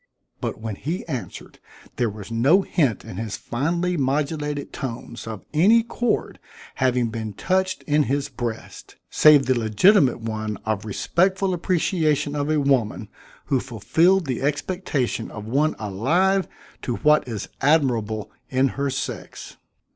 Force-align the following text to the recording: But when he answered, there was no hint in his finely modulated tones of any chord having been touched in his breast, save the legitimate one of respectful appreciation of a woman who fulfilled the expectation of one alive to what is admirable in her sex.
But 0.39 0.59
when 0.59 0.77
he 0.77 1.05
answered, 1.05 1.59
there 1.97 2.09
was 2.09 2.31
no 2.31 2.63
hint 2.63 3.05
in 3.05 3.17
his 3.17 3.37
finely 3.37 3.97
modulated 3.97 4.73
tones 4.73 5.27
of 5.27 5.45
any 5.53 5.83
chord 5.83 6.39
having 6.73 7.09
been 7.09 7.33
touched 7.33 7.83
in 7.83 8.01
his 8.09 8.27
breast, 8.27 8.95
save 9.11 9.45
the 9.45 9.53
legitimate 9.59 10.19
one 10.19 10.57
of 10.65 10.85
respectful 10.85 11.53
appreciation 11.53 12.35
of 12.35 12.49
a 12.49 12.59
woman 12.59 13.09
who 13.45 13.59
fulfilled 13.59 14.25
the 14.25 14.41
expectation 14.41 15.29
of 15.29 15.45
one 15.45 15.75
alive 15.77 16.47
to 16.81 16.95
what 16.95 17.27
is 17.27 17.49
admirable 17.61 18.31
in 18.49 18.69
her 18.69 18.89
sex. 18.89 19.55